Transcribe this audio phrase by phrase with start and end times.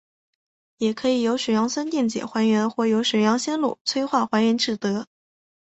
[0.77, 5.05] 也可以由水杨酸电解还原或由水杨酰卤催化还原制得。